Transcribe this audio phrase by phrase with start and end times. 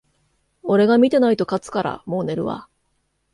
[0.63, 2.67] 俺が見てないと勝つから、もう寝るわ